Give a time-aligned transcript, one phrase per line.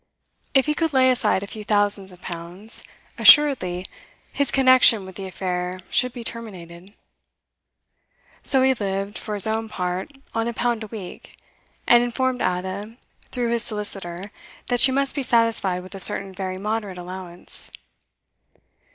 [0.55, 2.83] If he could lay aside a few thousands of pounds,
[3.19, 3.85] assuredly
[4.33, 6.95] his connection with the affair should be terminated.
[8.41, 11.37] So he lived, for his own part, on a pound a week,
[11.85, 12.97] and informed Ada
[13.29, 14.31] through his solicitor
[14.69, 17.69] that she must be satisfied with a certain very moderate allowance.